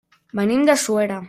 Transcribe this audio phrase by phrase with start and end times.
[0.39, 1.19] Venim de Suera.